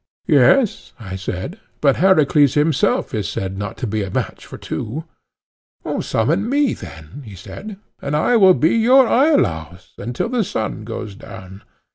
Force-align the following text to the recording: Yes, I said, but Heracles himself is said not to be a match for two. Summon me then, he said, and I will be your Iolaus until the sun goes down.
Yes, 0.25 0.93
I 0.99 1.15
said, 1.15 1.59
but 1.79 1.97
Heracles 1.97 2.55
himself 2.55 3.13
is 3.13 3.29
said 3.29 3.55
not 3.55 3.77
to 3.77 3.85
be 3.85 4.01
a 4.01 4.09
match 4.09 4.47
for 4.47 4.57
two. 4.57 5.03
Summon 5.99 6.49
me 6.49 6.73
then, 6.73 7.21
he 7.23 7.35
said, 7.35 7.77
and 8.01 8.15
I 8.15 8.35
will 8.35 8.55
be 8.55 8.73
your 8.73 9.05
Iolaus 9.05 9.91
until 9.99 10.29
the 10.29 10.43
sun 10.43 10.85
goes 10.85 11.13
down. 11.13 11.61